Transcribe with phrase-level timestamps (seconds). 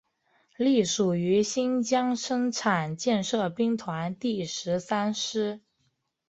[0.57, 5.61] 隶属于新疆生产建设兵团第十三师。